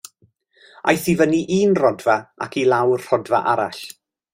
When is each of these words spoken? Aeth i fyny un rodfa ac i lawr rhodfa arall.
Aeth 0.93 1.05
i 1.13 1.15
fyny 1.19 1.37
un 1.59 1.77
rodfa 1.83 2.17
ac 2.47 2.59
i 2.63 2.67
lawr 2.75 3.09
rhodfa 3.09 3.47
arall. 3.55 3.89